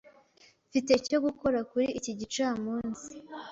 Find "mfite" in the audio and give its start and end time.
0.67-0.91